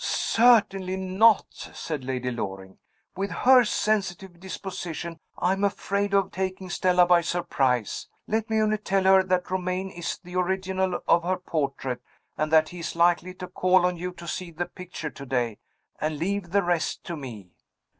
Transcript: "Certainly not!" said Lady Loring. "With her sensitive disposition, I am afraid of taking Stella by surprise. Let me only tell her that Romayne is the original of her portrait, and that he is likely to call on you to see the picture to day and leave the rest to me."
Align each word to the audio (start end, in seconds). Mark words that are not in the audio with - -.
"Certainly 0.03 0.97
not!" 0.97 1.53
said 1.53 2.03
Lady 2.03 2.31
Loring. 2.31 2.79
"With 3.15 3.29
her 3.29 3.63
sensitive 3.63 4.39
disposition, 4.39 5.19
I 5.37 5.53
am 5.53 5.63
afraid 5.63 6.15
of 6.15 6.31
taking 6.31 6.71
Stella 6.71 7.05
by 7.05 7.21
surprise. 7.21 8.07
Let 8.25 8.49
me 8.49 8.59
only 8.63 8.79
tell 8.79 9.03
her 9.03 9.21
that 9.21 9.51
Romayne 9.51 9.91
is 9.91 10.17
the 10.17 10.37
original 10.37 11.01
of 11.07 11.21
her 11.21 11.37
portrait, 11.37 12.01
and 12.35 12.51
that 12.51 12.69
he 12.69 12.79
is 12.79 12.95
likely 12.95 13.35
to 13.35 13.47
call 13.47 13.85
on 13.85 13.95
you 13.95 14.11
to 14.13 14.27
see 14.27 14.49
the 14.49 14.65
picture 14.65 15.11
to 15.11 15.23
day 15.27 15.59
and 15.99 16.17
leave 16.17 16.49
the 16.49 16.63
rest 16.63 17.03
to 17.03 17.15
me." 17.15 17.51